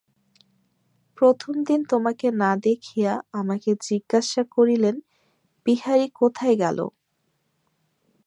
প্রথম 1.17 1.53
দিন 1.63 1.79
তোমাকে 1.83 2.27
না 2.41 2.51
দেখিয়া 2.63 3.13
আমাকে 3.31 3.69
জিজ্ঞাসা 3.87 4.41
করিলেন, 4.55 4.95
বিহারী 5.65 6.07
কোথায় 6.19 6.55
গেল। 6.55 6.79